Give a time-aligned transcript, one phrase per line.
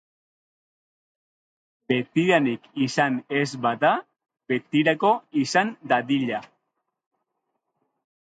[1.91, 3.91] Betidanik izan ez bada,
[4.53, 5.11] betirako
[5.43, 6.41] izan dadila!